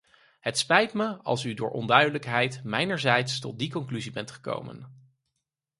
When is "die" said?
3.59-3.71